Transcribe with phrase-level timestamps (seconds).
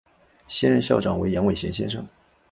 [0.47, 2.03] 现任校长为杨伟贤先生。